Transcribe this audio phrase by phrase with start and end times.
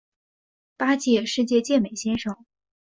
[0.77, 2.43] 八届世界健美先生。